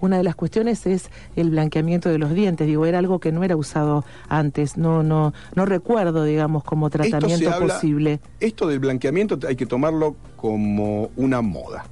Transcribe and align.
Una 0.00 0.16
de 0.16 0.24
las 0.24 0.34
cuestiones 0.34 0.86
es 0.86 1.10
el 1.36 1.50
blanqueamiento 1.50 2.08
de 2.08 2.18
los 2.18 2.32
dientes. 2.32 2.66
Digo, 2.66 2.86
era 2.86 2.98
algo 2.98 3.18
que 3.18 3.32
no 3.32 3.44
era 3.44 3.56
usado 3.56 4.04
antes. 4.28 4.76
No, 4.76 5.02
no, 5.02 5.34
no 5.54 5.66
recuerdo, 5.66 6.24
digamos, 6.24 6.64
como 6.64 6.88
tratamiento 6.90 7.50
posible. 7.58 8.20
Esto 8.40 8.66
del 8.66 8.78
blanqueamiento 8.78 9.38
hay 9.46 9.56
que 9.56 9.66
tomarlo 9.66 10.16
como 10.36 11.10
una 11.16 11.42
moda, 11.42 11.84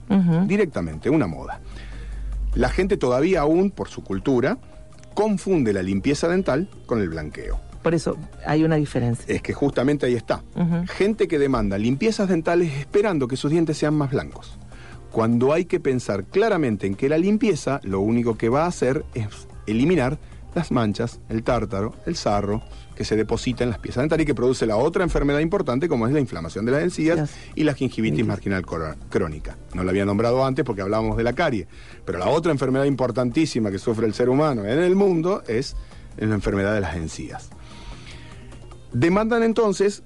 directamente, 0.47 1.11
una 1.11 1.27
moda. 1.27 1.61
La 2.55 2.71
gente 2.71 2.97
todavía 2.97 3.41
aún, 3.41 3.71
por 3.71 3.89
su 3.89 4.03
cultura, 4.03 4.59
confunde 5.15 5.73
la 5.73 5.83
limpieza 5.83 6.29
dental 6.29 6.69
con 6.87 7.01
el 7.01 7.11
blanqueo. 7.11 7.61
Por 7.83 7.95
eso 7.95 8.17
hay 8.45 8.65
una 8.65 8.77
diferencia. 8.77 9.25
Es 9.33 9.43
que 9.43 9.53
justamente 9.53 10.07
ahí 10.07 10.15
está. 10.15 10.43
Gente 10.87 11.29
que 11.29 11.39
demanda 11.39 11.77
limpiezas 11.79 12.29
dentales 12.29 12.73
esperando 12.73 13.29
que 13.29 13.37
sus 13.37 13.51
dientes 13.51 13.77
sean 13.77 13.95
más 13.95 14.11
blancos 14.11 14.59
cuando 15.13 15.53
hay 15.53 15.65
que 15.65 15.81
pensar 15.81 16.25
claramente 16.25 16.87
en 16.87 16.95
que 16.95 17.09
la 17.09 17.19
limpieza 17.19 17.81
lo 17.83 18.01
único 18.01 18.37
que 18.37 18.49
va 18.49 18.65
a 18.65 18.69
hacer 18.69 19.05
es 19.15 19.49
eliminar 19.67 20.19
las 20.55 20.71
manchas, 20.71 21.21
el 21.29 21.43
tártaro, 21.43 21.95
el 22.07 22.17
sarro 22.17 22.63
que 22.97 23.05
se 23.05 23.15
deposita 23.15 23.63
en 23.63 23.71
las 23.71 23.79
piezas 23.79 24.03
dentales 24.03 24.25
y 24.25 24.27
que 24.27 24.35
produce 24.35 24.67
la 24.67 24.77
otra 24.77 25.05
enfermedad 25.05 25.39
importante 25.39 25.89
como 25.89 26.07
es 26.07 26.13
la 26.13 26.19
inflamación 26.19 26.65
de 26.65 26.73
las 26.73 26.83
encías 26.83 27.31
y 27.55 27.63
la 27.63 27.75
gingivitis 27.75 28.27
marginal 28.27 28.67
crónica. 28.67 29.57
No 29.73 29.85
la 29.85 29.91
había 29.91 30.05
nombrado 30.05 30.45
antes 30.45 30.65
porque 30.65 30.83
hablábamos 30.83 31.17
de 31.17 31.23
la 31.23 31.33
carie, 31.33 31.69
pero 32.05 32.19
la 32.19 32.29
otra 32.29 32.51
enfermedad 32.51 32.87
importantísima 32.87 33.71
que 33.71 33.79
sufre 33.79 34.07
el 34.07 34.15
ser 34.15 34.29
humano 34.29 34.65
en 34.65 34.81
el 34.81 34.97
mundo 34.97 35.43
es 35.47 35.77
la 36.17 36.35
enfermedad 36.35 36.75
de 36.75 36.81
las 36.81 36.97
encías. 36.97 37.51
Demandan 38.93 39.45
entonces 39.45 40.03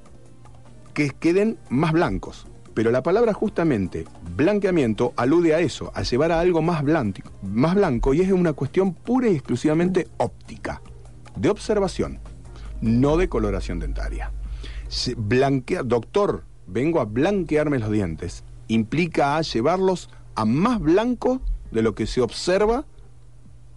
que 0.93 1.11
queden 1.11 1.57
más 1.71 1.93
blancos, 1.93 2.47
pero 2.75 2.91
la 2.91 3.03
palabra 3.03 3.33
justamente 3.35 4.05
blanqueamiento 4.37 5.13
alude 5.17 5.55
a 5.55 5.61
eso, 5.61 5.93
a 5.95 6.03
llevar 6.03 6.33
a 6.33 6.41
algo 6.41 6.63
más 6.63 6.83
blanco, 6.83 7.31
más 7.43 7.75
blanco 7.75 8.15
y 8.15 8.21
es 8.21 8.33
una 8.33 8.53
cuestión 8.53 8.95
pura 8.95 9.29
y 9.29 9.35
exclusivamente 9.35 10.09
óptica, 10.17 10.81
de 11.37 11.51
observación, 11.51 12.19
no 12.81 13.17
de 13.17 13.29
coloración 13.29 13.79
dentaria. 13.79 14.33
Blanquea, 15.17 15.83
doctor, 15.83 16.45
vengo 16.67 17.01
a 17.01 17.05
blanquearme 17.05 17.79
los 17.79 17.91
dientes, 17.91 18.45
implica 18.69 19.37
a 19.37 19.43
llevarlos 19.43 20.11
a 20.35 20.45
más 20.45 20.81
blanco 20.81 21.43
de 21.71 21.83
lo 21.83 21.95
que 21.95 22.07
se 22.07 22.21
observa 22.21 22.85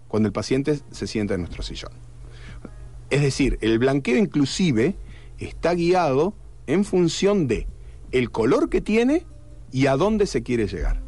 cuando 0.08 0.28
el 0.28 0.34
paciente 0.34 0.80
se 0.92 1.08
sienta 1.08 1.34
en 1.34 1.42
nuestro 1.42 1.64
sillón. 1.64 1.92
Es 3.10 3.22
decir, 3.22 3.58
el 3.62 3.80
blanqueo 3.80 4.18
inclusive 4.18 4.96
está 5.38 5.74
guiado 5.74 6.34
en 6.68 6.86
función 6.86 7.48
de 7.48 7.68
el 8.12 8.32
color 8.32 8.70
que 8.70 8.82
tiene 8.82 9.26
y 9.72 9.88
a 9.88 9.98
dónde 9.98 10.26
se 10.26 10.44
quiere 10.44 10.68
llegar. 10.68 11.06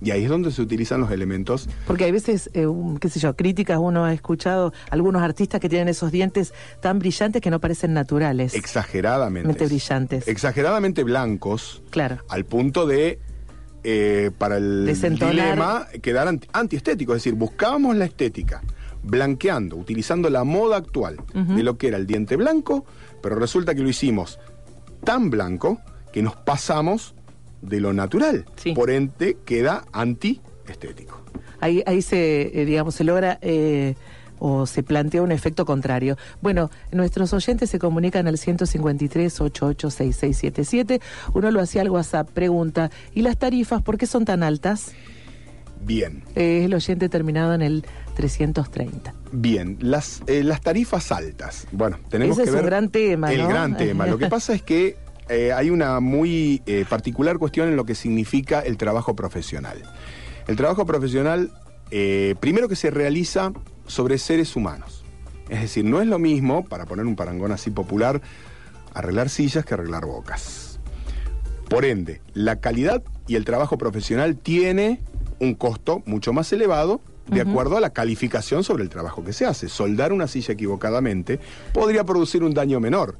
Y 0.00 0.10
ahí 0.10 0.24
es 0.24 0.28
donde 0.28 0.50
se 0.50 0.60
utilizan 0.60 1.00
los 1.00 1.10
elementos. 1.10 1.68
Porque 1.86 2.04
hay 2.04 2.12
veces, 2.12 2.50
eh, 2.52 2.66
qué 3.00 3.08
sé 3.08 3.18
yo, 3.18 3.34
críticas, 3.34 3.78
uno 3.80 4.04
ha 4.04 4.12
escuchado 4.12 4.72
algunos 4.90 5.22
artistas 5.22 5.60
que 5.60 5.68
tienen 5.68 5.88
esos 5.88 6.12
dientes 6.12 6.52
tan 6.80 6.98
brillantes 6.98 7.40
que 7.40 7.50
no 7.50 7.60
parecen 7.60 7.94
naturales. 7.94 8.54
Exageradamente. 8.54 9.66
brillantes. 9.66 10.28
Exageradamente 10.28 11.02
blancos. 11.02 11.82
Claro. 11.90 12.18
Al 12.28 12.44
punto 12.44 12.86
de, 12.86 13.18
eh, 13.84 14.30
para 14.36 14.58
el 14.58 14.86
dilema, 15.18 15.88
quedar 16.02 16.28
antiestético. 16.52 17.14
Es 17.14 17.22
decir, 17.22 17.34
buscábamos 17.34 17.96
la 17.96 18.04
estética 18.04 18.62
blanqueando, 19.02 19.76
utilizando 19.76 20.28
la 20.30 20.44
moda 20.44 20.76
actual 20.76 21.16
de 21.32 21.62
lo 21.62 21.78
que 21.78 21.88
era 21.88 21.96
el 21.96 22.06
diente 22.06 22.36
blanco, 22.36 22.84
pero 23.22 23.36
resulta 23.36 23.74
que 23.74 23.82
lo 23.82 23.88
hicimos 23.88 24.40
tan 25.04 25.30
blanco 25.30 25.80
que 26.16 26.22
nos 26.22 26.34
pasamos 26.34 27.14
de 27.60 27.78
lo 27.78 27.92
natural. 27.92 28.46
Por 28.74 28.88
ende, 28.88 29.36
queda 29.44 29.84
antiestético. 29.92 31.20
Ahí, 31.60 31.82
ahí 31.84 32.00
se, 32.00 32.58
eh, 32.58 32.64
digamos, 32.64 32.94
se 32.94 33.04
logra 33.04 33.38
eh, 33.42 33.96
o 34.38 34.64
se 34.64 34.82
plantea 34.82 35.20
un 35.20 35.30
efecto 35.30 35.66
contrario. 35.66 36.16
Bueno, 36.40 36.70
nuestros 36.90 37.34
oyentes 37.34 37.68
se 37.68 37.78
comunican 37.78 38.26
al 38.28 38.38
153-886677. 38.38 41.02
Uno 41.34 41.50
lo 41.50 41.60
hacía 41.60 41.82
al 41.82 41.90
WhatsApp, 41.90 42.30
pregunta, 42.30 42.90
¿y 43.12 43.20
las 43.20 43.36
tarifas 43.36 43.82
por 43.82 43.98
qué 43.98 44.06
son 44.06 44.24
tan 44.24 44.42
altas? 44.42 44.92
Bien. 45.82 46.24
Es 46.34 46.64
el 46.64 46.72
oyente 46.72 47.10
terminado 47.10 47.52
en 47.52 47.60
el 47.60 47.84
330. 48.14 49.12
Bien, 49.32 49.76
las, 49.82 50.22
eh, 50.26 50.42
las 50.42 50.62
tarifas 50.62 51.12
altas. 51.12 51.66
Bueno, 51.72 51.98
tenemos 52.08 52.38
Ese 52.38 52.46
que 52.46 52.52
ver. 52.52 52.60
Es 52.60 52.62
un 52.62 52.70
gran 52.70 52.88
tema. 52.88 53.30
El 53.30 53.46
gran 53.46 53.76
tema. 53.76 54.06
Lo 54.06 54.16
que 54.16 54.26
pasa 54.30 54.54
es 54.54 54.62
que 54.62 55.04
eh, 55.28 55.52
hay 55.52 55.70
una 55.70 56.00
muy 56.00 56.62
eh, 56.66 56.84
particular 56.88 57.38
cuestión 57.38 57.68
en 57.68 57.76
lo 57.76 57.84
que 57.84 57.94
significa 57.94 58.60
el 58.60 58.76
trabajo 58.76 59.16
profesional. 59.16 59.82
El 60.46 60.56
trabajo 60.56 60.86
profesional, 60.86 61.50
eh, 61.90 62.36
primero 62.38 62.68
que 62.68 62.76
se 62.76 62.90
realiza 62.90 63.52
sobre 63.86 64.18
seres 64.18 64.54
humanos. 64.54 65.04
Es 65.48 65.60
decir, 65.60 65.84
no 65.84 66.00
es 66.00 66.06
lo 66.06 66.18
mismo, 66.18 66.64
para 66.64 66.86
poner 66.86 67.06
un 67.06 67.16
parangón 67.16 67.52
así 67.52 67.70
popular, 67.70 68.20
arreglar 68.94 69.28
sillas 69.28 69.64
que 69.64 69.74
arreglar 69.74 70.06
bocas. 70.06 70.78
Por 71.68 71.84
ende, 71.84 72.20
la 72.32 72.60
calidad 72.60 73.02
y 73.26 73.34
el 73.34 73.44
trabajo 73.44 73.76
profesional 73.78 74.36
tiene 74.36 75.02
un 75.40 75.54
costo 75.54 76.02
mucho 76.06 76.32
más 76.32 76.52
elevado 76.52 77.00
de 77.26 77.40
acuerdo 77.40 77.76
a 77.76 77.80
la 77.80 77.90
calificación 77.90 78.62
sobre 78.62 78.84
el 78.84 78.88
trabajo 78.88 79.24
que 79.24 79.32
se 79.32 79.46
hace. 79.46 79.68
Soldar 79.68 80.12
una 80.12 80.28
silla 80.28 80.54
equivocadamente 80.54 81.40
podría 81.72 82.04
producir 82.04 82.44
un 82.44 82.54
daño 82.54 82.78
menor. 82.78 83.18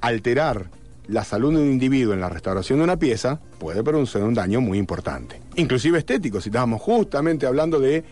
Alterar 0.00 0.70
la 1.08 1.24
salud 1.24 1.52
de 1.52 1.60
un 1.60 1.70
individuo 1.70 2.14
en 2.14 2.20
la 2.20 2.28
restauración 2.28 2.78
de 2.78 2.84
una 2.84 2.98
pieza 2.98 3.40
puede 3.58 3.82
producir 3.82 4.22
un 4.22 4.34
daño 4.34 4.60
muy 4.60 4.78
importante. 4.78 5.40
Inclusive 5.56 5.98
estético, 5.98 6.40
si 6.40 6.48
estábamos 6.48 6.80
justamente 6.80 7.46
hablando 7.46 7.80
de 7.80 8.04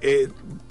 eh, 0.00 0.28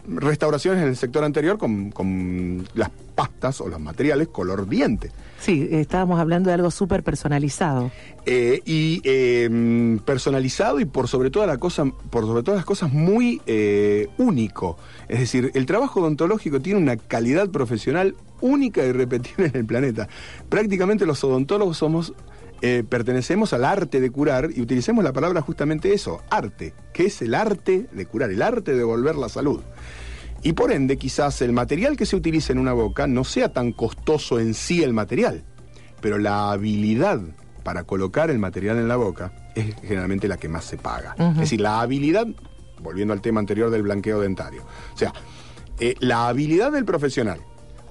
restauraciones 0.07 0.81
en 0.81 0.90
el 0.90 0.95
sector 0.95 1.23
anterior 1.23 1.57
con, 1.57 2.67
las 2.73 2.90
pastas 3.16 3.62
o 3.62 3.67
los 3.67 3.79
materiales 3.79 4.29
color 4.29 4.67
diente. 4.67 5.12
Sí, 5.40 5.67
estábamos 5.72 6.19
hablando 6.19 6.50
de 6.50 6.56
algo 6.56 6.72
súper 6.72 7.03
personalizado. 7.03 7.91
Eh, 8.25 8.62
y 8.66 9.01
em, 9.03 10.00
personalizado 10.00 10.79
y 10.79 10.85
por 10.85 11.07
sobre, 11.07 11.29
toda 11.29 11.47
la 11.47 11.57
cosa, 11.57 11.85
por 12.09 12.25
sobre 12.25 12.44
todas 12.44 12.57
las 12.57 12.66
cosas 12.66 12.91
muy 12.91 13.41
eh, 13.45 14.07
único. 14.17 14.78
Es 15.07 15.19
decir, 15.19 15.51
el 15.53 15.66
trabajo 15.66 16.01
odontológico 16.01 16.59
tiene 16.59 16.79
una 16.79 16.97
calidad 16.97 17.50
profesional 17.50 18.16
única 18.41 18.85
y 18.85 18.91
repetible 18.91 19.47
en 19.47 19.56
el 19.56 19.66
planeta. 19.66 20.07
Prácticamente 20.47 21.06
los 21.06 21.23
odontólogos 21.23 21.78
somos 21.78 22.13
eh, 22.62 22.84
pertenecemos 22.88 23.53
al 23.53 23.64
arte 23.64 24.02
de 24.02 24.12
curar 24.12 24.50
y 24.53 24.62
utilicemos 24.62 25.03
la 25.03 25.14
palabra 25.14 25.42
justamente 25.42 25.94
eso, 25.94 26.22
arte, 26.30 26.74
que 26.94 27.06
es 27.06 27.22
el 27.22 27.34
arte 27.34 27.88
de 27.92 28.06
curar, 28.06 28.31
el 28.31 28.42
arte 28.42 28.72
de 28.72 28.80
devolver 28.80 29.16
la 29.16 29.30
salud. 29.30 29.62
Y 30.42 30.53
por 30.53 30.72
ende, 30.72 30.97
quizás 30.97 31.42
el 31.42 31.53
material 31.53 31.97
que 31.97 32.06
se 32.06 32.16
utiliza 32.16 32.53
en 32.53 32.59
una 32.59 32.74
boca 32.74 33.08
no 33.08 33.24
sea 33.24 33.53
tan 33.53 33.72
costoso 33.72 34.40
en 34.40 34.53
sí 34.53 34.84
el 34.84 34.94
material, 34.94 35.44
pero 36.02 36.18
la 36.18 36.52
habilidad 36.52 37.22
para 37.64 37.84
colocar 37.84 38.30
el 38.30 38.40
material 38.40 38.78
en 38.78 38.88
la 38.88 38.96
boca 38.96 39.34
es 39.56 39.76
generalmente 39.81 40.28
la 40.28 40.38
que 40.38 40.50
más 40.50 40.66
se 40.66 40.78
paga. 40.78 41.16
Es 41.18 41.38
decir, 41.38 41.62
la 41.62 41.81
habilidad, 41.81 42.28
volviendo 42.81 43.14
al 43.14 43.22
tema 43.22 43.40
anterior 43.40 43.70
del 43.70 43.84
blanqueo 43.84 44.20
dentario, 44.22 44.64
o 44.94 44.97
sea, 44.97 45.14
eh, 45.79 45.96
la 46.00 46.28
habilidad 46.28 46.72
del 46.72 46.85
profesional 46.85 47.40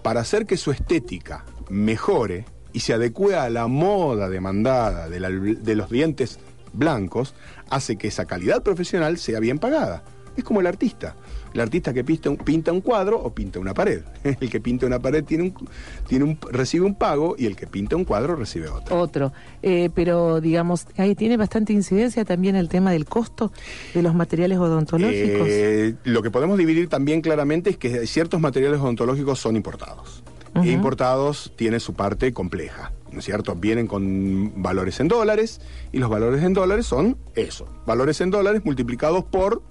para 0.02 0.20
hacer 0.20 0.46
que 0.46 0.56
su 0.56 0.70
estética 0.70 1.44
mejore 1.70 2.44
y 2.78 2.80
se 2.80 2.94
adecue 2.94 3.34
a 3.34 3.50
la 3.50 3.66
moda 3.66 4.28
demandada 4.28 5.08
de, 5.08 5.74
los 5.74 5.90
dientes 5.90 6.38
blancos, 6.72 7.34
hace 7.68 7.96
que 7.96 8.06
esa 8.06 8.24
calidad 8.24 8.62
profesional 8.62 9.18
sea 9.18 9.40
bien 9.40 9.58
pagada. 9.58 10.04
Es 10.36 10.44
como 10.44 10.60
el 10.60 10.68
artista. 10.68 11.16
El 11.52 11.60
artista 11.60 11.92
que 11.92 12.04
pinta 12.04 12.30
un, 12.30 12.36
pinta 12.36 12.70
un 12.70 12.80
cuadro 12.80 13.20
o 13.20 13.34
pinta 13.34 13.58
una 13.58 13.74
pared. 13.74 14.02
El 14.40 14.48
que 14.48 14.60
pinta 14.60 14.86
una 14.86 15.00
pared 15.00 15.24
tiene 15.24 15.42
un, 15.42 15.54
tiene 16.06 16.24
un, 16.24 16.38
recibe 16.52 16.86
un 16.86 16.94
pago 16.94 17.34
y 17.36 17.46
el 17.46 17.56
que 17.56 17.66
pinta 17.66 17.96
un 17.96 18.04
cuadro 18.04 18.36
recibe 18.36 18.68
otro. 18.68 18.96
Otro. 18.96 19.32
Eh, 19.60 19.90
pero, 19.92 20.40
digamos, 20.40 20.86
ahí 20.98 21.16
tiene 21.16 21.36
bastante 21.36 21.72
incidencia 21.72 22.24
también 22.24 22.54
el 22.54 22.68
tema 22.68 22.92
del 22.92 23.06
costo 23.06 23.50
de 23.92 24.02
los 24.02 24.14
materiales 24.14 24.58
odontológicos. 24.58 25.48
Eh, 25.50 25.96
lo 26.04 26.22
que 26.22 26.30
podemos 26.30 26.56
dividir 26.56 26.88
también 26.88 27.22
claramente 27.22 27.70
es 27.70 27.76
que 27.76 28.06
ciertos 28.06 28.40
materiales 28.40 28.78
odontológicos 28.78 29.40
son 29.40 29.56
importados 29.56 30.22
importados 30.64 31.52
tiene 31.56 31.80
su 31.80 31.94
parte 31.94 32.32
compleja, 32.32 32.92
¿no 33.12 33.18
es 33.18 33.24
cierto? 33.24 33.54
Vienen 33.54 33.86
con 33.86 34.62
valores 34.62 35.00
en 35.00 35.08
dólares 35.08 35.60
y 35.92 35.98
los 35.98 36.10
valores 36.10 36.42
en 36.42 36.54
dólares 36.54 36.86
son 36.86 37.16
eso, 37.34 37.66
valores 37.86 38.20
en 38.20 38.30
dólares 38.30 38.64
multiplicados 38.64 39.24
por 39.24 39.62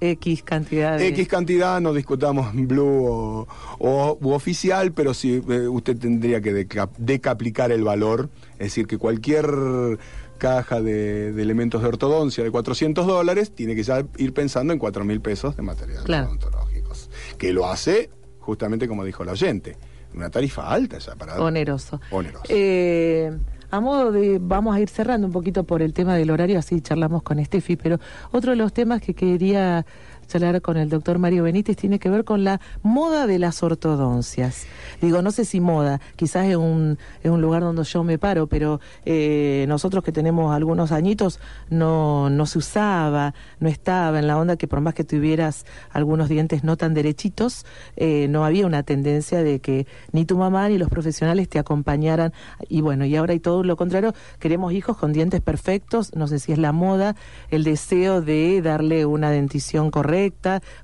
X 0.00 0.42
cantidad. 0.42 0.98
De... 0.98 1.08
X 1.08 1.28
cantidad, 1.28 1.80
no 1.80 1.92
discutamos 1.94 2.52
blue 2.52 3.46
o, 3.78 4.18
oficial, 4.22 4.92
pero 4.92 5.14
sí 5.14 5.42
eh, 5.48 5.68
usted 5.68 5.96
tendría 5.96 6.40
que 6.40 6.66
decaplicar 6.98 7.72
el 7.72 7.84
valor, 7.84 8.28
es 8.54 8.58
decir, 8.58 8.86
que 8.86 8.98
cualquier 8.98 9.98
caja 10.38 10.82
de, 10.82 11.28
elementos 11.28 11.80
de 11.80 11.88
ortodoncia 11.88 12.44
de 12.44 12.50
400 12.50 13.06
dólares 13.06 13.54
tiene 13.54 13.74
que 13.74 13.82
ya 13.82 14.04
ir 14.18 14.34
pensando 14.34 14.72
en 14.72 14.78
4 14.78 15.04
mil 15.04 15.20
pesos 15.20 15.56
de 15.56 15.62
materiales 15.62 16.04
odontológicos, 16.04 17.08
que 17.38 17.52
lo 17.52 17.66
hace 17.66 18.10
justamente 18.44 18.86
como 18.86 19.04
dijo 19.04 19.24
la 19.24 19.32
oyente, 19.32 19.76
una 20.14 20.30
tarifa 20.30 20.68
alta 20.68 20.98
ya 20.98 21.14
para... 21.14 21.40
Oneroso. 21.40 22.00
Oneroso. 22.10 22.44
Eh, 22.48 23.36
a 23.70 23.80
modo 23.80 24.12
de, 24.12 24.38
vamos 24.40 24.76
a 24.76 24.80
ir 24.80 24.88
cerrando 24.88 25.26
un 25.26 25.32
poquito 25.32 25.64
por 25.64 25.82
el 25.82 25.92
tema 25.92 26.14
del 26.14 26.30
horario, 26.30 26.58
así 26.58 26.80
charlamos 26.80 27.22
con 27.22 27.40
Estefi, 27.40 27.76
pero 27.76 27.98
otro 28.30 28.50
de 28.52 28.56
los 28.56 28.72
temas 28.72 29.00
que 29.02 29.14
quería 29.14 29.84
charlar 30.26 30.62
con 30.62 30.76
el 30.76 30.88
doctor 30.88 31.18
Mario 31.18 31.42
Benítez 31.42 31.76
tiene 31.76 31.98
que 31.98 32.08
ver 32.08 32.24
con 32.24 32.44
la 32.44 32.60
moda 32.82 33.26
de 33.26 33.38
las 33.38 33.62
ortodoncias. 33.62 34.66
Digo, 35.02 35.20
no 35.22 35.30
sé 35.30 35.44
si 35.44 35.60
moda, 35.60 36.00
quizás 36.16 36.46
es 36.46 36.56
un, 36.56 36.98
es 37.22 37.30
un 37.30 37.42
lugar 37.42 37.62
donde 37.62 37.84
yo 37.84 38.04
me 38.04 38.18
paro, 38.18 38.46
pero 38.46 38.80
eh, 39.04 39.66
nosotros 39.68 40.02
que 40.02 40.12
tenemos 40.12 40.54
algunos 40.54 40.92
añitos 40.92 41.40
no, 41.68 42.30
no 42.30 42.46
se 42.46 42.58
usaba, 42.58 43.34
no 43.60 43.68
estaba 43.68 44.18
en 44.18 44.26
la 44.26 44.38
onda 44.38 44.56
que 44.56 44.68
por 44.68 44.80
más 44.80 44.94
que 44.94 45.04
tuvieras 45.04 45.66
algunos 45.90 46.28
dientes 46.28 46.64
no 46.64 46.76
tan 46.76 46.94
derechitos, 46.94 47.66
eh, 47.96 48.26
no 48.30 48.44
había 48.44 48.66
una 48.66 48.82
tendencia 48.82 49.42
de 49.42 49.60
que 49.60 49.86
ni 50.12 50.24
tu 50.24 50.36
mamá 50.38 50.68
ni 50.68 50.78
los 50.78 50.88
profesionales 50.88 51.48
te 51.48 51.58
acompañaran. 51.58 52.32
Y 52.68 52.80
bueno, 52.80 53.04
y 53.04 53.16
ahora 53.16 53.32
hay 53.32 53.40
todo 53.40 53.62
lo 53.62 53.76
contrario, 53.76 54.14
queremos 54.38 54.72
hijos 54.72 54.96
con 54.96 55.12
dientes 55.12 55.40
perfectos, 55.40 56.14
no 56.14 56.28
sé 56.28 56.38
si 56.38 56.52
es 56.52 56.58
la 56.58 56.72
moda, 56.72 57.14
el 57.50 57.64
deseo 57.64 58.22
de 58.22 58.62
darle 58.62 59.06
una 59.06 59.30
dentición 59.30 59.90
correcta 59.90 60.13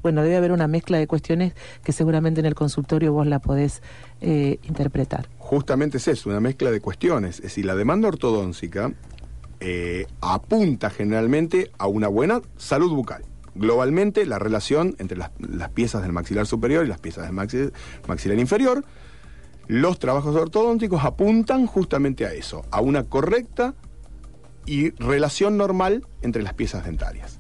bueno, 0.03 0.23
debe 0.23 0.37
haber 0.37 0.53
una 0.53 0.69
mezcla 0.69 0.99
de 0.99 1.07
cuestiones 1.07 1.55
que 1.83 1.93
seguramente 1.93 2.41
en 2.41 2.47
el 2.47 2.55
consultorio 2.55 3.13
vos 3.13 3.27
la 3.27 3.39
podés 3.39 3.83
eh, 4.21 4.59
interpretar. 4.63 5.29
Justamente 5.39 5.99
es 5.99 6.09
eso, 6.09 6.29
una 6.29 6.41
mezcla 6.41 6.71
de 6.71 6.81
cuestiones. 6.81 7.37
Es 7.37 7.43
decir, 7.43 7.65
la 7.65 7.75
demanda 7.75 8.09
ortodónxica 8.09 8.93
eh, 9.61 10.07
apunta 10.21 10.91
generalmente 10.91 11.71
a 11.79 11.87
una 11.87 12.09
buena 12.09 12.41
salud 12.57 12.93
bucal. 12.93 13.25
Globalmente, 13.55 14.25
la 14.27 14.39
relación 14.39 14.95
entre 14.99 15.19
las, 15.19 15.31
piezas 15.75 16.03
del 16.03 16.13
maxilar 16.13 16.47
superior 16.47 16.85
y 16.85 16.89
las 16.89 17.01
piezas 17.01 17.25
del 17.25 17.35
maxilar 18.07 18.39
inferior, 18.39 18.85
los 19.67 19.99
trabajos 19.99 20.35
ortodónticos 20.35 21.05
apuntan 21.05 21.67
justamente 21.67 22.27
a 22.27 22.33
eso, 22.33 22.65
a 22.71 22.81
una 22.81 23.05
correcta 23.05 23.75
y 24.67 24.91
relación 24.91 25.57
normal 25.57 26.07
entre 26.23 26.43
las 26.43 26.55
piezas 26.55 26.85
dentarias. 26.85 27.40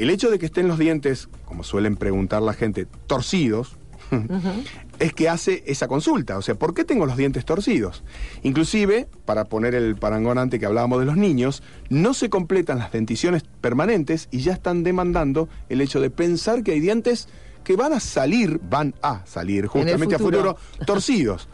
El 0.00 0.08
hecho 0.08 0.30
de 0.30 0.38
que 0.38 0.46
estén 0.46 0.66
los 0.66 0.78
dientes, 0.78 1.28
como 1.44 1.62
suelen 1.62 1.94
preguntar 1.94 2.40
la 2.40 2.54
gente, 2.54 2.86
torcidos, 3.06 3.76
es 4.98 5.12
que 5.12 5.28
hace 5.28 5.62
esa 5.66 5.88
consulta. 5.88 6.38
O 6.38 6.42
sea, 6.42 6.54
¿por 6.54 6.72
qué 6.72 6.84
tengo 6.84 7.04
los 7.04 7.18
dientes 7.18 7.44
torcidos? 7.44 8.02
Inclusive, 8.42 9.08
para 9.26 9.44
poner 9.44 9.74
el 9.74 9.96
parangón 9.96 10.38
antes 10.38 10.58
que 10.58 10.64
hablábamos 10.64 11.00
de 11.00 11.04
los 11.04 11.18
niños, 11.18 11.62
no 11.90 12.14
se 12.14 12.30
completan 12.30 12.78
las 12.78 12.92
denticiones 12.92 13.42
permanentes 13.60 14.28
y 14.30 14.40
ya 14.40 14.54
están 14.54 14.84
demandando 14.84 15.50
el 15.68 15.82
hecho 15.82 16.00
de 16.00 16.08
pensar 16.08 16.62
que 16.62 16.72
hay 16.72 16.80
dientes 16.80 17.28
que 17.62 17.76
van 17.76 17.92
a 17.92 18.00
salir, 18.00 18.58
van 18.70 18.94
a 19.02 19.26
salir 19.26 19.66
justamente 19.66 20.14
a 20.14 20.18
futuro 20.18 20.56
torcidos. 20.86 21.46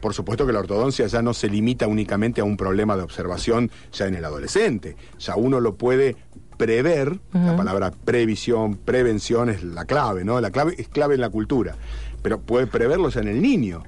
Por 0.00 0.14
supuesto 0.14 0.46
que 0.46 0.54
la 0.54 0.60
ortodoncia 0.60 1.06
ya 1.06 1.20
no 1.20 1.34
se 1.34 1.50
limita 1.50 1.86
únicamente 1.86 2.40
a 2.40 2.44
un 2.44 2.56
problema 2.56 2.96
de 2.96 3.02
observación 3.02 3.70
ya 3.92 4.06
en 4.06 4.14
el 4.14 4.24
adolescente. 4.24 4.96
Ya 5.18 5.36
uno 5.36 5.60
lo 5.60 5.74
puede 5.76 6.16
prever, 6.60 7.18
la 7.32 7.56
palabra 7.56 7.90
previsión, 7.90 8.76
prevención 8.76 9.48
es 9.48 9.62
la 9.64 9.86
clave, 9.86 10.24
¿no? 10.24 10.42
La 10.42 10.50
clave 10.50 10.74
es 10.76 10.88
clave 10.88 11.14
en 11.14 11.22
la 11.22 11.30
cultura, 11.30 11.74
pero 12.20 12.38
puede 12.38 12.66
preverlo 12.66 13.08
ya 13.08 13.20
en 13.20 13.28
el 13.28 13.40
niño. 13.40 13.82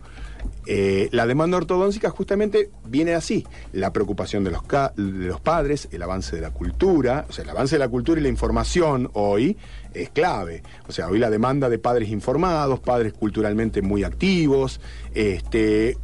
Eh, 0.66 1.10
la 1.12 1.26
demanda 1.26 1.58
ortodóntica 1.58 2.08
justamente 2.08 2.70
viene 2.88 3.12
así, 3.12 3.46
la 3.74 3.92
preocupación 3.92 4.42
de 4.42 4.52
los, 4.52 4.62
de 4.96 5.26
los 5.26 5.38
padres, 5.38 5.88
el 5.92 6.02
avance 6.02 6.34
de 6.34 6.40
la 6.40 6.50
cultura, 6.50 7.26
o 7.28 7.32
sea, 7.32 7.44
el 7.44 7.50
avance 7.50 7.74
de 7.74 7.80
la 7.80 7.90
cultura 7.90 8.18
y 8.18 8.22
la 8.22 8.30
información 8.30 9.10
hoy 9.12 9.58
es 9.92 10.08
clave. 10.08 10.62
O 10.88 10.92
sea, 10.92 11.08
hoy 11.08 11.18
la 11.18 11.28
demanda 11.28 11.68
de 11.68 11.78
padres 11.78 12.08
informados, 12.08 12.80
padres 12.80 13.12
culturalmente 13.12 13.82
muy 13.82 14.02
activos, 14.02 14.80
este, 15.12 15.98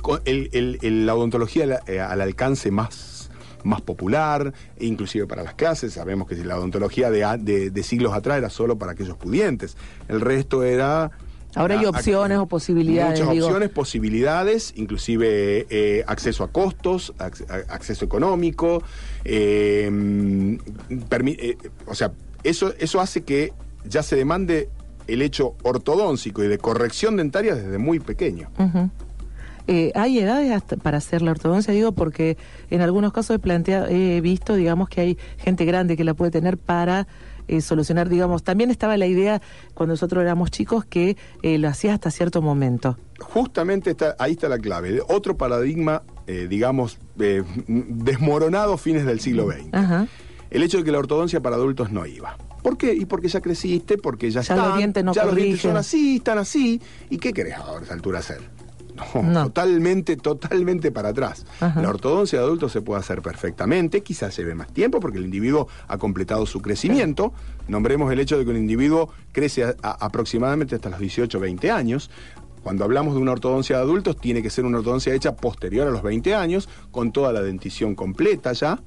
la 0.83 1.15
odontología 1.15 1.81
eh, 1.87 2.01
al 2.01 2.21
alcance 2.21 2.71
más 2.71 3.18
más 3.65 3.81
popular, 3.81 4.53
inclusive 4.79 5.27
para 5.27 5.43
las 5.43 5.55
clases. 5.55 5.95
Sabemos 5.95 6.29
que 6.29 6.37
la 6.37 6.57
odontología 6.59 7.11
de, 7.11 7.71
de, 7.71 7.83
siglos 7.83 8.13
atrás 8.15 8.39
era 8.39 8.51
solo 8.51 8.79
para 8.79 8.93
aquellos 8.93 9.17
pudientes. 9.17 9.77
El 10.09 10.21
resto 10.21 10.63
era... 10.63 11.11
Ahora 11.55 11.79
hay 11.79 11.87
opciones 11.87 12.39
o 12.39 12.47
posibilidades. 12.47 13.21
Muchas 13.21 13.45
opciones, 13.45 13.71
posibilidades, 13.71 14.75
inclusive 14.77 15.67
eh, 15.71 16.05
acceso 16.07 16.45
a 16.45 16.53
costos, 16.53 17.15
acceso 17.19 18.05
económico. 18.05 18.83
Eh, 19.25 20.59
eh, 20.91 21.57
o 21.87 21.95
sea, 21.95 22.13
eso, 22.45 22.75
eso 22.79 23.01
hace 23.01 23.23
que 23.23 23.53
ya 23.85 24.03
se 24.03 24.15
demande 24.15 24.69
el 25.09 25.23
hecho 25.23 25.55
ortodóntico 25.63 26.45
y 26.45 26.49
de 26.49 26.59
corrección 26.59 27.17
dentaria 27.17 27.55
desde 27.55 27.79
muy 27.79 27.99
pequeño. 27.99 28.51
Eh, 29.71 29.93
¿Hay 29.95 30.19
edades 30.19 30.63
para 30.83 30.97
hacer 30.97 31.21
la 31.21 31.31
ortodoncia? 31.31 31.75
Digo, 31.75 31.93
porque 31.93 32.39
en 32.71 32.81
algunos 32.81 33.13
casos 33.13 33.37
he, 33.37 33.39
planteado, 33.39 33.87
he 33.87 34.23
visto, 34.23 34.55
digamos, 34.55 34.89
que 34.89 35.03
hay 35.03 35.19
gente 35.37 35.67
grande 35.67 35.95
que 35.95 36.05
la 36.05 36.15
puede 36.15 36.31
tener 36.31 36.57
para 36.57 37.07
eh, 37.49 37.61
solucionar, 37.61 38.09
digamos, 38.09 38.43
también 38.43 38.71
estaba 38.71 38.97
la 38.97 39.07
idea 39.07 39.43
cuando 39.75 39.93
nosotros 39.93 40.23
éramos 40.23 40.51
chicos 40.51 40.87
que 40.87 41.19
eh, 41.43 41.59
lo 41.59 41.69
hacía 41.69 41.93
hasta 41.93 42.11
cierto 42.11 42.41
momento. 42.41 42.97
Justamente 43.21 43.91
está, 43.91 44.17
ahí 44.19 44.33
está 44.33 44.49
la 44.49 44.59
clave. 44.59 45.03
Otro 45.07 45.37
paradigma, 45.37 46.03
digamos, 46.49 46.99
desmoronado 47.17 48.77
fines 48.79 49.05
del 49.05 49.21
siglo 49.21 49.51
XX. 49.51 50.09
El 50.51 50.63
hecho 50.63 50.79
de 50.79 50.85
que 50.85 50.93
la 50.93 50.99
ortodoncia 50.99 51.41
para 51.41 51.57
adultos 51.57 51.91
no 51.91 52.07
iba. 52.07 52.39
¿Por 52.63 52.79
qué? 52.79 52.95
Y 52.95 53.05
porque 53.05 53.29
ya 53.29 53.41
creciste, 53.41 53.99
porque 53.99 54.31
ya, 54.31 54.41
ya 54.41 54.57
los 54.57 54.77
dientes 54.79 55.05
no 55.05 55.13
ya 55.13 55.25
los 55.25 55.37
dientes 55.37 55.61
son 55.61 55.77
así, 55.77 56.17
están 56.17 56.39
así. 56.39 56.81
¿Y 57.11 57.19
qué 57.19 57.33
querés 57.33 57.55
ahora 57.55 57.81
a 57.81 57.85
esa 57.85 57.95
altura 57.95 58.21
hacer? 58.21 58.58
No, 59.23 59.45
totalmente, 59.45 60.17
totalmente 60.17 60.91
para 60.93 61.11
atrás. 61.11 61.47
La 61.61 61.89
ortodoncia 61.89 62.39
de 62.39 62.45
adultos 62.45 62.73
se 62.73 62.83
puede 62.83 63.01
hacer 63.01 63.23
perfectamente, 63.23 64.03
quizás 64.03 64.37
lleve 64.37 64.55
más 64.55 64.73
tiempo 64.73 65.01
porque 65.01 65.19
el 65.19 65.25
individuo 65.25 65.69
ha 65.87 65.99
completado 65.99 66.47
su 66.47 66.61
crecimiento. 66.61 67.33
Nombremos 67.69 68.13
el 68.13 68.21
hecho 68.21 68.39
de 68.39 68.45
que 68.45 68.51
un 68.51 68.57
individuo 68.57 69.11
crece 69.33 69.77
aproximadamente 69.83 70.75
hasta 70.75 70.91
los 70.91 70.99
18 70.99 71.39
20 71.41 71.71
años. 71.71 72.11
Cuando 72.63 72.85
hablamos 72.85 73.15
de 73.15 73.21
una 73.21 73.33
ortodoncia 73.33 73.77
de 73.77 73.83
adultos, 73.83 74.17
tiene 74.17 74.43
que 74.43 74.51
ser 74.51 74.65
una 74.65 74.79
ortodoncia 74.79 75.15
hecha 75.15 75.37
posterior 75.37 75.87
a 75.87 75.91
los 75.91 76.03
20 76.03 76.35
años, 76.35 76.69
con 76.91 77.13
toda 77.13 77.33
la 77.33 77.41
dentición 77.41 77.95
completa 77.95 78.53
ya. 78.53 78.81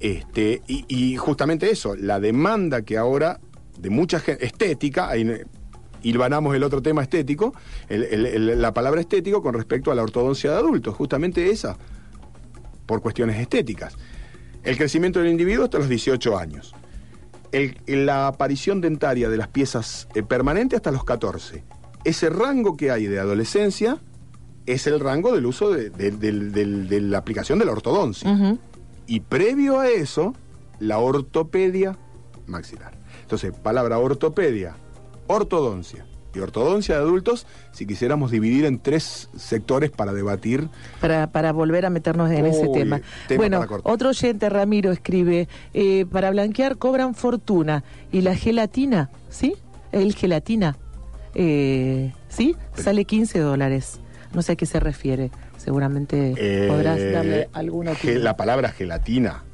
Este, 0.00 0.62
y, 0.66 1.16
justamente 1.16 1.70
eso, 1.70 1.94
la 1.96 2.20
demanda 2.20 2.82
que 2.82 2.96
ahora 2.98 3.40
de 3.78 3.90
mucha 3.90 4.20
gente, 4.20 4.44
estética, 4.44 5.08
hay, 5.08 5.42
hilvanamos 6.04 6.54
el 6.54 6.62
otro 6.62 6.82
tema 6.82 7.02
estético, 7.02 7.52
la 7.88 8.72
palabra 8.72 9.00
estético 9.00 9.42
con 9.42 9.54
respecto 9.54 9.90
a 9.90 9.94
la 9.94 10.02
ortodoncia 10.02 10.52
de 10.52 10.58
adultos, 10.58 10.94
justamente 10.94 11.50
esa, 11.50 11.76
por 12.86 13.00
cuestiones 13.00 13.40
estéticas. 13.40 13.96
El 14.62 14.76
crecimiento 14.76 15.18
del 15.18 15.30
individuo 15.30 15.64
hasta 15.64 15.78
los 15.78 15.88
18 15.88 16.38
años. 16.38 16.74
la 17.86 18.26
aparición 18.26 18.80
dentaria 18.80 19.28
de 19.28 19.36
las 19.36 19.48
piezas 19.48 20.08
eh, 20.14 20.22
permanentes 20.22 20.76
hasta 20.78 20.90
los 20.90 21.04
14. 21.04 21.64
Ese 22.04 22.30
rango 22.30 22.76
que 22.76 22.90
hay 22.90 23.06
de 23.06 23.18
adolescencia 23.18 23.98
es 24.66 24.86
el 24.86 25.00
rango 25.00 25.32
del 25.32 25.46
uso 25.46 25.70
de, 25.70 27.00
la 27.02 27.18
aplicación 27.18 27.58
de 27.58 27.64
la 27.64 27.72
ortodoncia. 27.72 28.58
Y 29.06 29.20
previo 29.20 29.80
a 29.80 29.88
eso, 29.88 30.34
la 30.78 30.98
ortopedia 30.98 31.96
maxilar. 32.46 32.92
Entonces, 33.22 33.52
palabra 33.52 33.98
ortopedia, 33.98 34.76
ortodoncia 35.26 36.04
y 36.34 36.40
ortodoncia 36.40 36.96
de 36.96 37.00
adultos 37.02 37.46
si 37.72 37.86
quisiéramos 37.86 38.30
dividir 38.30 38.64
en 38.64 38.78
tres 38.78 39.28
sectores 39.36 39.90
para 39.90 40.12
debatir. 40.12 40.68
Para, 41.00 41.30
para 41.30 41.52
volver 41.52 41.86
a 41.86 41.90
meternos 41.90 42.30
en 42.30 42.46
ese 42.46 42.68
tema. 42.68 43.00
bueno, 43.36 43.64
otro 43.84 44.10
oyente, 44.10 44.48
Ramiro, 44.48 44.92
escribe, 44.92 45.48
eh, 45.72 46.06
para 46.10 46.30
blanquear 46.30 46.76
cobran 46.76 47.14
fortuna 47.14 47.84
y 48.12 48.22
la 48.22 48.34
gelatina, 48.34 49.10
¿sí? 49.28 49.54
El 49.92 50.14
gelatina, 50.14 50.76
eh, 51.34 52.12
¿sí? 52.28 52.56
Sale 52.74 53.04
15 53.04 53.38
dólares. 53.38 54.00
No 54.32 54.42
sé 54.42 54.52
a 54.52 54.56
qué 54.56 54.66
se 54.66 54.80
refiere. 54.80 55.30
Seguramente 55.56 56.66
podrás 56.68 56.98
eh, 56.98 57.10
darle 57.12 57.48
alguna 57.52 57.92
La 58.02 58.36
palabra 58.36 58.70
gelatina 58.70 59.44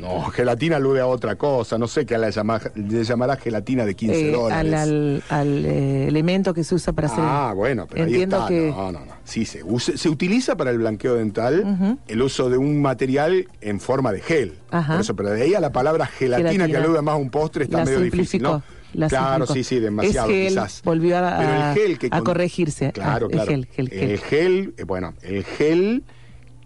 no, 0.00 0.24
gelatina 0.30 0.76
alude 0.76 1.00
a 1.00 1.06
otra 1.06 1.36
cosa, 1.36 1.78
no 1.78 1.86
sé 1.86 2.06
qué 2.06 2.18
le, 2.18 2.30
le 2.30 3.04
llamará 3.04 3.36
gelatina 3.36 3.84
de 3.84 3.94
15 3.94 4.28
eh, 4.28 4.32
dólares. 4.32 4.74
Al, 4.74 5.22
al, 5.28 5.64
eh, 5.64 6.08
elemento 6.08 6.54
que 6.54 6.64
se 6.64 6.74
usa 6.74 6.92
para 6.92 7.08
hacer. 7.08 7.22
Ah, 7.22 7.52
bueno, 7.54 7.86
pero 7.88 8.04
Entiendo 8.04 8.36
ahí 8.36 8.42
está. 8.42 8.48
Que... 8.48 8.70
No, 8.70 8.92
no, 8.92 9.04
no. 9.04 9.12
Sí, 9.24 9.44
se, 9.44 9.62
se 9.78 10.08
utiliza 10.08 10.56
para 10.56 10.70
el 10.70 10.78
blanqueo 10.78 11.14
dental 11.14 11.98
el 12.06 12.22
uso 12.22 12.50
de 12.50 12.58
un 12.58 12.80
material 12.80 13.46
en 13.60 13.80
forma 13.80 14.12
de 14.12 14.20
gel. 14.20 14.58
Por 14.70 15.00
eso, 15.00 15.14
pero 15.14 15.30
de 15.30 15.42
ahí 15.42 15.54
a 15.54 15.60
la 15.60 15.72
palabra 15.72 16.06
gelatina, 16.06 16.66
que 16.66 16.76
alude 16.76 17.02
más 17.02 17.14
a 17.14 17.16
un 17.16 17.30
postre 17.30 17.64
está 17.64 17.84
medio 17.84 18.00
difícil, 18.00 18.42
¿no? 18.42 18.62
Claro, 19.08 19.46
sí, 19.46 19.62
sí, 19.64 19.78
demasiado 19.78 20.28
quizás. 20.28 20.82
Volvió 20.84 21.16
a, 21.18 21.72
a 21.72 22.20
corregirse. 22.22 22.92
Claro, 22.92 23.26
ah, 23.28 23.32
claro. 23.32 23.52
El 23.52 23.66
gel, 23.66 23.88
El 23.92 24.18
gel, 24.18 24.74
eh, 24.76 24.84
bueno, 24.84 25.14
el 25.22 25.44
gel 25.44 26.02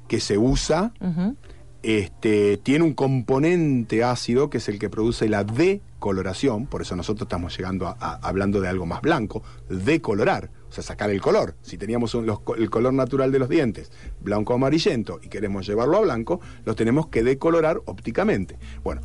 que 0.08 0.20
se 0.20 0.38
usa 0.38 0.92
este, 1.84 2.56
tiene 2.56 2.84
un 2.84 2.94
componente 2.94 4.02
ácido 4.02 4.48
que 4.48 4.56
es 4.56 4.68
el 4.68 4.78
que 4.78 4.88
produce 4.88 5.28
la 5.28 5.44
decoloración, 5.44 6.66
por 6.66 6.80
eso 6.80 6.96
nosotros 6.96 7.26
estamos 7.26 7.56
llegando 7.56 7.86
a, 7.86 8.18
hablando 8.22 8.62
de 8.62 8.68
algo 8.68 8.86
más 8.86 9.02
blanco, 9.02 9.42
decolorar, 9.68 10.50
o 10.70 10.72
sea, 10.72 10.82
sacar 10.82 11.10
el 11.10 11.20
color. 11.20 11.56
Si 11.60 11.76
teníamos 11.76 12.16
el 12.56 12.70
color 12.70 12.94
natural 12.94 13.30
de 13.32 13.38
los 13.38 13.50
dientes, 13.50 13.92
blanco 14.20 14.54
o 14.54 14.56
amarillento, 14.56 15.20
y 15.22 15.28
queremos 15.28 15.66
llevarlo 15.66 15.98
a 15.98 16.00
blanco, 16.00 16.40
los 16.64 16.74
tenemos 16.74 17.08
que 17.08 17.22
decolorar 17.22 17.82
ópticamente. 17.84 18.56
Bueno, 18.82 19.02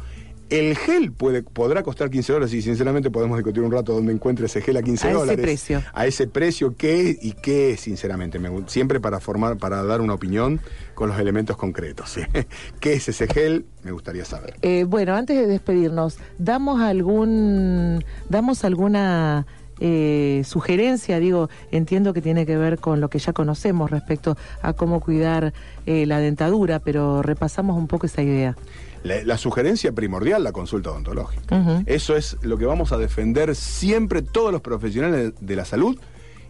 el 0.50 0.75
gel 0.75 1.12
puede, 1.12 1.44
podrá 1.44 1.84
costar 1.84 2.10
15 2.10 2.34
dólares 2.34 2.53
y 2.53 2.62
sinceramente 2.62 3.10
podemos 3.12 3.38
discutir 3.38 3.63
un 3.63 3.72
rato 3.72 3.94
dónde 3.94 4.13
encuentre 4.13 4.48
ese 4.48 4.62
gel 4.62 4.77
a 4.77 4.82
15 4.82 5.12
dólares. 5.12 5.29
A 5.29 5.34
ese 5.34 5.41
precio. 5.41 5.84
A 5.94 6.06
ese 6.08 6.27
precio, 6.27 6.75
¿qué 6.75 7.18
y 7.22 7.34
qué 7.34 7.77
sinceramente? 7.77 8.39
Me, 8.39 8.50
siempre 8.68 9.00
para 9.00 9.20
formar, 9.20 9.58
para 9.58 9.84
dar 9.84 10.01
una 10.01 10.13
opinión 10.13 10.60
con 10.96 11.10
los 11.10 11.20
elementos 11.20 11.58
concretos. 11.58 12.18
¿Qué 12.79 12.94
es 12.94 13.10
ese 13.10 13.27
gel? 13.27 13.65
Me 13.84 13.91
gustaría 13.91 14.25
saber. 14.25 14.56
Eh, 14.62 14.86
bueno, 14.86 15.15
antes 15.15 15.38
de 15.38 15.48
despedirnos, 15.48 16.18
¿damos 16.38 16.82
algún, 16.82 18.03
damos 18.29 18.63
alguna 18.63 19.46
eh, 19.82 20.41
sugerencia, 20.46 21.20
digo, 21.20 21.50
entiendo 21.72 22.13
que 22.13 22.22
tiene 22.22 22.46
que 22.46 22.58
ver 22.58 22.79
con 22.79 23.00
lo 23.00 23.10
que 23.10 23.20
ya 23.20 23.32
conocemos 23.32 23.89
respecto 23.89 24.38
a 24.62 24.74
cómo 24.74 25.00
cuidar 25.00 25.53
eh, 25.86 26.06
la 26.06 26.20
dentadura, 26.20 26.79
pero 26.79 27.22
repasamos 27.22 27.77
un 27.77 27.88
poco 27.88 28.06
esa 28.06 28.22
idea. 28.22 28.58
La, 29.03 29.38
sugerencia 29.38 29.94
primordial, 29.94 30.44
la 30.44 30.51
consulta 30.51 30.91
odontológica. 30.91 31.84
Eso 31.86 32.15
es 32.15 32.38
lo 32.41 32.58
que 32.58 32.65
vamos 32.65 32.91
a 32.91 32.98
defender 32.98 33.56
siempre 33.56 34.22
todos 34.22 34.51
los 34.51 34.62
profesionales 34.62 35.34
de 35.39 35.56
la 35.56 35.65
salud 35.65 35.98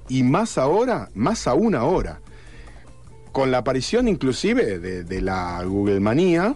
y 0.07 0.23
más 0.23 0.57
ahora, 0.57 1.09
más 1.13 1.47
aún 1.47 1.75
ahora, 1.75 2.19
con 3.31 3.51
la 3.51 3.59
aparición 3.59 4.07
inclusive 4.07 4.79
de, 4.79 5.21
la 5.21 5.63
Google 5.63 5.99
manía, 5.99 6.55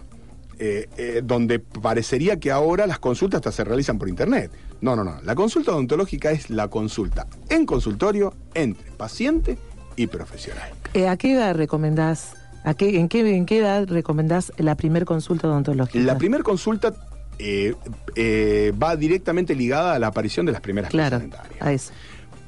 eh, 0.58 0.88
eh, 0.96 1.22
donde 1.24 1.60
parecería 1.60 2.38
que 2.38 2.50
ahora 2.50 2.86
las 2.86 2.98
consultas 2.98 3.38
hasta 3.38 3.52
se 3.52 3.64
realizan 3.64 3.98
por 3.98 4.08
internet. 4.08 4.50
No, 4.80 4.94
no, 4.96 5.04
no. 5.04 5.20
La 5.22 5.34
consulta 5.34 5.72
odontológica 5.72 6.30
es 6.30 6.50
la 6.50 6.68
consulta 6.68 7.26
en 7.48 7.64
consultorio 7.64 8.34
entre 8.54 8.90
paciente 8.92 9.56
y 9.96 10.08
profesional. 10.08 10.70
Eh, 10.92 11.08
¿A 11.08 11.16
qué 11.16 11.32
edad 11.32 11.54
recomendás 11.54 12.34
en, 12.64 13.08
qué, 13.08 13.36
¿En 13.36 13.46
qué 13.46 13.58
edad 13.58 13.86
recomendás 13.88 14.52
la 14.56 14.74
primera 14.76 15.04
consulta 15.04 15.48
odontológica? 15.48 16.04
La 16.04 16.18
primera 16.18 16.42
consulta 16.42 16.94
eh, 17.38 17.74
eh, 18.14 18.72
va 18.80 18.96
directamente 18.96 19.54
ligada 19.54 19.94
a 19.94 19.98
la 19.98 20.08
aparición 20.08 20.46
de 20.46 20.52
las 20.52 20.60
primeras 20.60 20.90
claro, 20.90 21.20
a 21.60 21.72
eso. 21.72 21.92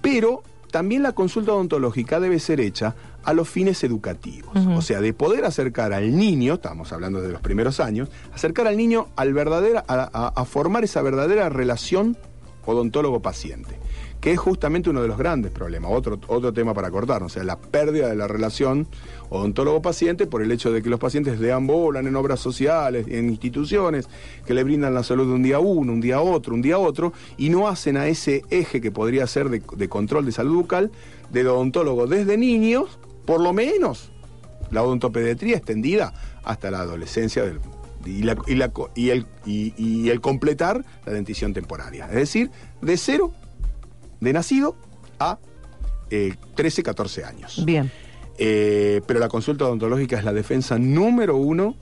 Pero 0.01 0.43
también 0.71 1.03
la 1.03 1.13
consulta 1.13 1.53
odontológica 1.53 2.21
debe 2.21 2.39
ser 2.39 2.61
hecha 2.61 2.95
a 3.25 3.33
los 3.33 3.49
fines 3.49 3.83
educativos, 3.83 4.55
o 4.55 4.81
sea, 4.83 5.01
de 5.01 5.13
poder 5.13 5.45
acercar 5.45 5.93
al 5.93 6.17
niño, 6.17 6.55
estamos 6.55 6.93
hablando 6.93 7.21
de 7.21 7.33
los 7.33 7.41
primeros 7.41 7.81
años, 7.81 8.09
acercar 8.33 8.69
al 8.69 8.77
niño 8.77 9.09
al 9.17 9.35
verdadera, 9.35 9.85
a 9.89 10.45
formar 10.45 10.85
esa 10.85 11.03
verdadera 11.03 11.49
relación 11.49 12.17
odontólogo-paciente 12.67 13.81
que 14.27 14.33
es 14.33 14.41
justamente 14.41 14.91
uno 14.91 15.03
de 15.03 15.07
los 15.07 15.19
grandes 15.19 15.53
problemas, 15.53 15.89
otro, 15.95 16.19
otro 16.27 16.53
tema 16.53 16.75
para 16.75 16.91
cortar, 16.91 17.23
o 17.23 17.29
sea, 17.29 17.45
la 17.45 17.61
pérdida 17.61 18.09
de 18.09 18.17
la 18.17 18.27
relación 18.27 18.89
odontólogo-paciente 19.31 20.27
por 20.27 20.43
el 20.43 20.51
hecho 20.51 20.73
de 20.73 20.83
que 20.83 20.91
los 20.91 20.99
pacientes 20.99 21.39
deambulan 21.39 22.09
en 22.09 22.17
obras 22.17 22.41
sociales, 22.41 23.07
en 23.09 23.29
instituciones, 23.29 24.09
que 24.45 24.53
le 24.53 24.65
brindan 24.65 24.95
la 24.95 25.05
salud 25.05 25.33
un 25.33 25.45
día 25.45 25.61
uno, 25.61 25.93
un 25.93 26.01
día 26.01 26.21
otro, 26.21 26.55
un 26.57 26.61
día 26.61 26.77
otro, 26.77 27.13
y 27.37 27.51
no 27.51 27.69
hacen 27.69 27.97
a 27.97 28.09
ese 28.09 28.43
eje 28.51 28.81
que 28.81 28.91
podría 28.91 29.29
ser 29.29 29.49
de, 29.49 29.89
control 29.89 30.27
de 30.27 30.33
salud 30.33 30.57
bucal 30.57 30.91
del 31.31 31.47
odontólogo 31.47 32.09
desde 32.09 32.37
niños, 32.37 32.99
por 33.27 33.41
lo 33.41 33.53
menos 33.53 34.11
la 34.73 34.83
odontopediatría 34.83 35.57
extendida 35.57 36.15
hasta 36.43 36.73
la 36.73 36.81
adolescencia 36.81 37.45
y, 38.05 39.11
el, 39.11 39.27
y, 39.47 40.09
el 40.09 40.21
completar 40.21 40.85
la 41.05 41.13
dentición 41.13 41.55
temporaria. 41.55 42.07
Es 42.07 42.17
decir, 42.17 42.51
de 42.83 42.97
cero 42.97 43.33
de 44.21 44.33
nacido 44.33 44.77
a 45.19 45.39
13, 46.09 46.81
eh, 46.81 46.85
14 46.85 47.25
años. 47.25 47.65
Bien. 47.65 47.91
Eh, 48.39 49.01
pero 49.07 49.19
la 49.19 49.29
consulta 49.29 49.65
odontológica 49.65 50.19
es 50.19 50.25
la 50.25 50.33
defensa 50.33 50.79
número 50.79 51.37
uno 51.37 51.77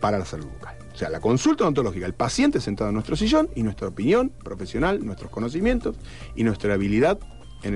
para 0.00 0.18
la 0.18 0.24
salud 0.24 0.46
bucal. 0.46 0.76
O 0.92 0.96
sea, 0.96 1.10
la 1.10 1.20
consulta 1.20 1.64
odontológica, 1.64 2.06
el 2.06 2.14
paciente 2.14 2.60
sentado 2.60 2.90
en 2.90 2.94
nuestro 2.94 3.16
sillón 3.16 3.48
y 3.54 3.62
nuestra 3.62 3.88
opinión 3.88 4.30
profesional, 4.30 5.04
nuestros 5.04 5.30
conocimientos 5.30 5.96
y 6.36 6.44
nuestra 6.44 6.74
habilidad 6.74 7.18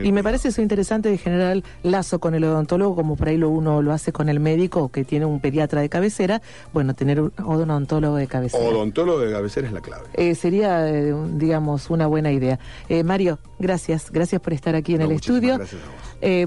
y 0.03 0.13
me 0.13 0.23
parece 0.23 0.49
eso 0.49 0.63
interesante 0.63 1.09
de 1.09 1.19
generar 1.19 1.63
lazo 1.83 2.19
con 2.19 2.35
el 2.35 2.45
odontólogo, 2.45 2.95
como 2.95 3.17
por 3.17 3.29
ahí 3.29 3.37
lo 3.37 3.51
uno 3.51 3.83
lo 3.83 3.93
hace 3.93 4.13
con 4.13 4.29
el 4.29 4.41
médico 4.41 4.89
que 4.91 5.05
tiene 5.05 5.27
un 5.27 5.41
pediatra 5.41 5.81
de 5.81 5.89
cabecera. 5.89 6.43
Bueno, 6.73 6.95
tener 6.95 7.21
un 7.21 7.33
odontólogo 7.45 8.17
de 8.17 8.27
cabecera. 8.27 8.69
Odontólogo 8.69 9.21
de 9.21 9.33
cabecera 9.33 9.67
es 9.67 9.73
la 9.73 9.81
clave. 9.81 10.05
Eh, 10.15 10.35
sería, 10.35 10.89
eh, 10.89 11.15
digamos, 11.35 11.91
una 11.91 12.07
buena 12.07 12.33
idea. 12.33 12.59
Eh, 12.89 13.03
Mario, 13.03 13.39
gracias. 13.59 14.11
Gracias 14.11 14.41
por 14.41 14.53
estar 14.53 14.75
aquí 14.75 14.95
en 14.95 15.03
el 15.03 15.13
estudio. 15.13 15.57
Gracias 15.57 15.81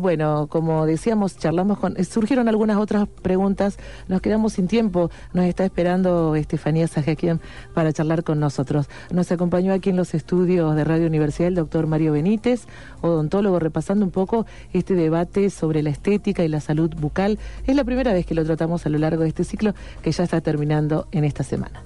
bueno, 0.01 0.47
como 0.47 0.85
decíamos, 0.85 1.37
charlamos 1.37 1.79
con. 1.79 2.03
surgieron 2.03 2.47
algunas 2.47 2.77
otras 2.77 3.07
preguntas. 3.07 3.77
Nos 4.07 4.21
quedamos 4.21 4.53
sin 4.53 4.67
tiempo. 4.67 5.09
Nos 5.33 5.45
está 5.45 5.65
esperando 5.65 6.35
Estefanía 6.35 6.87
Sajaquian 6.87 7.41
para 7.73 7.93
charlar 7.93 8.23
con 8.23 8.39
nosotros. 8.39 8.89
Nos 9.11 9.31
acompañó 9.31 9.73
aquí 9.73 9.89
en 9.89 9.95
los 9.95 10.13
estudios 10.13 10.75
de 10.75 10.83
Radio 10.83 11.07
Universidad 11.07 11.47
el 11.47 11.55
doctor 11.55 11.87
Mario 11.87 12.13
Benítez, 12.13 12.61
odontólogo 13.01 13.59
repasando 13.59 14.05
un 14.05 14.11
poco 14.11 14.45
este 14.73 14.93
debate 14.93 15.49
sobre 15.49 15.83
la 15.83 15.89
estética 15.89 16.43
y 16.43 16.47
la 16.47 16.61
salud 16.61 16.93
bucal. 16.95 17.39
Es 17.65 17.75
la 17.75 17.83
primera 17.83 18.13
vez 18.13 18.25
que 18.25 18.35
lo 18.35 18.45
tratamos 18.45 18.85
a 18.85 18.89
lo 18.89 18.97
largo 18.97 19.23
de 19.23 19.29
este 19.29 19.43
ciclo 19.43 19.73
que 20.01 20.11
ya 20.11 20.23
está 20.23 20.41
terminando 20.41 21.07
en 21.11 21.23
esta 21.23 21.43
semana. 21.43 21.83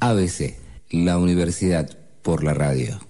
ABC, 0.00 0.54
la 0.90 1.18
universidad 1.18 1.88
por 2.22 2.44
la 2.44 2.54
radio. 2.54 3.09